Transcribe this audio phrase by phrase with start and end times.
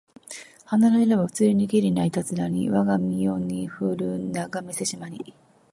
[0.65, 5.35] 花の色はうつりにけりないたづらにわが身世にふるながめせしまに